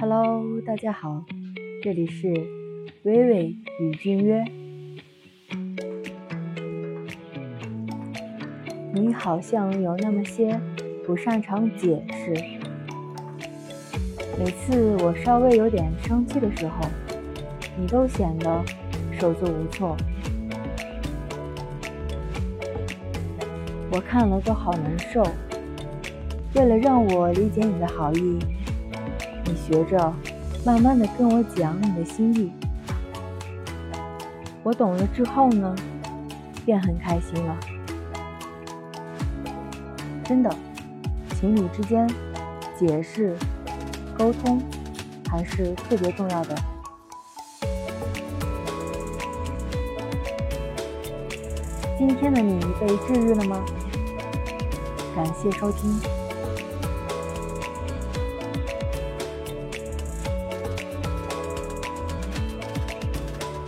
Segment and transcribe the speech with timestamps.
[0.00, 1.22] Hello，大家好，
[1.82, 2.32] 这里是
[3.02, 4.42] 微微与君约。
[8.94, 10.58] 你好像有那么些
[11.06, 12.32] 不擅长解释，
[14.38, 16.80] 每次我稍微有点生气的时候，
[17.78, 18.64] 你都显得
[19.20, 19.94] 手足无措。
[23.90, 25.22] 我看了都好难受。
[26.54, 28.38] 为了让我理解你的好意，
[29.50, 30.14] 你学着
[30.64, 32.52] 慢慢的跟我讲你的心意。
[34.62, 35.74] 我懂了之后呢，
[36.64, 37.56] 便很开心了。
[40.24, 40.54] 真的，
[41.34, 42.08] 情侣之间
[42.78, 43.34] 解释、
[44.16, 44.62] 沟通
[45.28, 46.54] 还是特别重要的。
[51.98, 53.64] 今天的你被治愈了吗？
[55.16, 56.19] 感谢收听。